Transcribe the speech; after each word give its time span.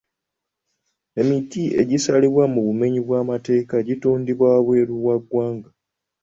Emiti 1.21 1.63
egisalibwa 1.81 2.43
mu 2.53 2.61
bumenyi 2.67 2.99
bw'amateeka 3.05 3.75
gitundibwa 3.87 4.49
bweru 4.65 4.95
wa 5.05 5.15
ggwanga. 5.21 5.69